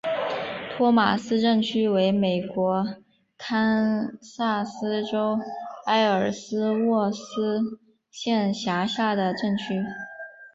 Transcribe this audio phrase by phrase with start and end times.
[0.71, 2.83] 托马斯镇区为美国
[3.37, 5.37] 堪萨斯州
[5.85, 7.61] 埃尔斯沃思
[8.09, 9.79] 县辖下的镇区。